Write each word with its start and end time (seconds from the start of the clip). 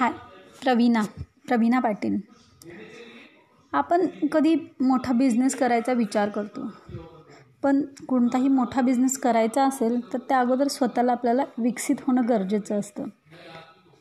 हाय 0.00 0.12
प्रवीणा 0.62 1.02
प्रवीणा 1.48 1.80
पाटील. 1.80 2.16
आपण 3.72 4.06
कधी 4.32 4.54
मोठा 4.80 5.12
बिझनेस 5.12 5.54
करायचा 5.56 5.92
विचार 5.92 6.28
करतो. 6.28 6.70
पण 7.62 7.82
कोणताही 8.08 8.48
मोठा 8.48 8.80
बिझनेस 8.80 9.18
करायचा 9.18 9.64
असेल 9.64 10.12
तर 10.12 10.18
त्या 10.18 10.40
अगोदर 10.40 10.68
स्वतःला 10.68 11.12
आपल्याला 11.12 11.42
विकसित 11.58 11.96
होणं 12.00 12.28
गरजेचं 12.28 12.78
असतं. 12.78 13.04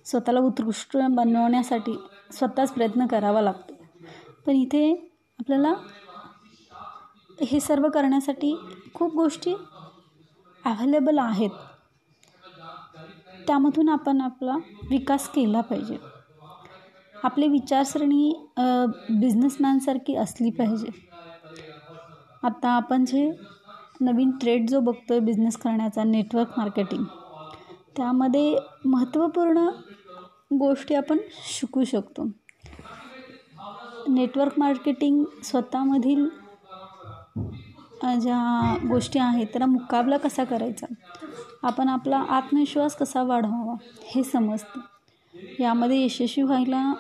स्वतःला 0.05 0.39
उत्कृष्ट 0.39 0.97
बनवण्यासाठी 0.97 1.97
स्वतःच 2.31 2.71
प्रयत्न 2.71 3.07
करावा 3.07 3.41
लागतो. 3.41 3.73
पण 4.45 4.55
इथे 4.55 5.11
आपल्याला 5.39 5.73
हे 7.41 7.59
सर्व 7.59 7.89
करण्यासाठी 7.89 8.59
खूप 8.93 9.15
गोष्टी 9.15 9.53
ॲव्हेलेबल 10.65 11.17
आहेत. 11.17 11.49
त्यामधून 13.47 13.89
आपण 13.89 14.21
आपला 14.21 14.55
विकास 14.89 15.27
केला 15.29 15.61
पाहिजे. 15.61 15.97
आपली 17.23 17.47
विचारसरणी 17.47 18.33
बिझनेसमॅनसारखी 19.11 20.15
असली 20.15 20.49
पाहिजे. 20.49 20.89
आता 22.43 22.69
आपण 22.69 23.05
जे 23.05 23.31
नवीन 24.01 24.31
ट्रेड 24.41 24.69
जो 24.69 24.79
बघतो 24.79 25.13
आहे 25.13 25.19
बिझनेस 25.21 25.57
करण्याचा 25.57 26.03
नेटवर्क 26.03 26.57
मार्केटिंग 26.57 27.03
त्यामध्ये 27.97 28.57
महत्त्वपूर्ण 28.85 29.67
गोष्टी 30.59 30.95
आपण 30.95 31.17
शिकू 31.49 31.83
शकतो. 31.83 32.27
नेटवर्क 34.09 34.59
मार्केटिंग 34.59 35.23
स्वतःमधील 35.43 36.25
ज्या 38.03 38.75
गोष्टी 38.89 39.19
आहेत 39.19 39.47
त्याला 39.47 39.65
मुकाबला 39.65 40.17
कसा 40.17 40.43
करायचा? 40.43 40.85
आपण 41.63 41.89
आपला 41.89 42.17
आत्मविश्वास 42.17 42.95
कसा 42.95 43.23
वाढवावा 43.23 43.75
हे 44.05 44.23
समजतं. 44.23 44.79
यामध्ये 45.59 46.05
यशस्वी 46.05 46.43
व्हायला 46.43 46.93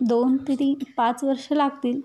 दोन 0.00 0.36
ते 0.36 0.54
तीन 0.54 0.74
पाच 0.96 1.24
वर्ष 1.24 1.52
लागतील. 1.52 2.00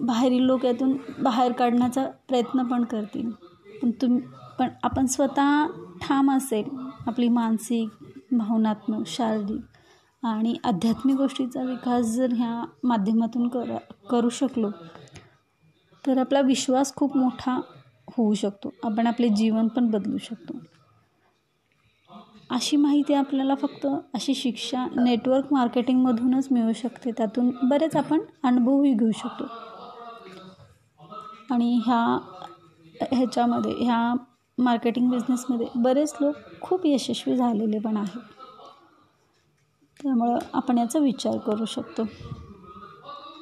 बाहेरील 0.00 0.42
लोक 0.42 0.64
यातून 0.64 0.96
बाहेर 1.22 1.52
काढण्याचा 1.52 2.06
प्रयत्न 2.28 2.62
पण 2.62 2.84
करतील. 2.84 3.30
पण 3.82 3.90
तुम 3.90 4.18
पण 4.58 4.68
आपण 4.82 5.06
स्वतः 5.06 5.66
ठाम 6.02 6.30
असेल 6.36 6.64
आपली 7.06 7.28
मानसिक 7.28 7.88
भावनात्मक 8.32 9.06
शारीरिक 9.06 9.60
आणि 10.26 10.54
आध्यात्मिक 10.64 11.16
गोष्टीचा 11.16 11.62
विकास 11.62 12.06
जर 12.06 12.32
ह्या 12.32 12.64
माध्यमातून 12.84 13.48
कर 13.48 13.76
करू 14.10 14.28
शकलो 14.28 14.70
तर 16.06 16.18
आपला 16.18 16.40
विश्वास 16.40 16.94
खूप 16.94 17.16
मोठा 17.16 17.60
होऊ 18.16 18.34
शकतो. 18.34 18.70
आपण 18.84 19.06
आपले 19.06 19.28
जीवन 19.28 19.68
पण 19.68 19.90
बदलू 19.90 20.18
शकतो. 20.18 20.58
अशी 22.50 22.76
माहिती 22.76 23.14
आपल्याला 23.14 23.54
फक्त 23.54 23.86
अशी 24.14 24.34
शिक्षा 24.34 24.86
नेटवर्क 24.96 25.52
मार्केटिंगमधूनच 25.52 26.48
मिळू 26.50 26.72
शकते. 26.72 27.10
त्यातून 27.10 27.50
बरेच 27.62 27.96
आपण 27.96 28.20
अनुभवही 28.42 28.92
घेऊ 28.92 29.10
शकतो. 29.10 29.44
आणि 31.50 31.80
ह्या 31.86 32.18
ह्याच्यामध्ये 33.12 33.72
ह्या 33.72 34.14
मार्केटिंग 34.58 35.10
बिझनेसमध्ये 35.10 35.66
बरेच 35.76 36.14
लोक 36.20 36.34
खूप 36.60 36.86
यशस्वी 36.86 37.36
झालेले 37.36 37.78
पण 37.78 37.96
आहेत. 37.96 38.20
त्यामुळं 40.02 40.38
आपण 40.52 40.78
याचा 40.78 40.98
विचार 40.98 41.38
करू 41.38 41.64
शकतो. 41.64 42.02